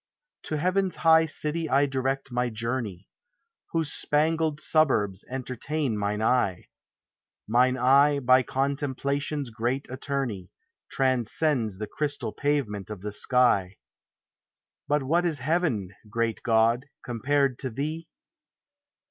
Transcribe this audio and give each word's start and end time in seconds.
To 0.45 0.57
heaven's 0.57 0.95
high 0.95 1.27
city 1.27 1.69
I 1.69 1.85
direct 1.85 2.31
my 2.31 2.49
journey. 2.49 3.07
Whose 3.71 3.93
spangled 3.93 4.59
suburbs 4.59 5.23
entertain 5.29 5.95
mine 5.95 6.23
eye; 6.23 6.69
Mine 7.47 7.77
eye, 7.77 8.17
by 8.17 8.41
contemplation's 8.41 9.51
great 9.51 9.85
attorney. 9.91 10.49
Transcends 10.89 11.77
the 11.77 11.85
crystal 11.85 12.31
pavement 12.33 12.89
of 12.89 13.01
the 13.01 13.11
sky: 13.11 13.77
But 14.87 15.03
what 15.03 15.23
is 15.23 15.37
heaven, 15.37 15.93
great 16.09 16.41
God, 16.41 16.87
compared 17.05 17.59
to 17.59 17.69
thee? 17.69 18.07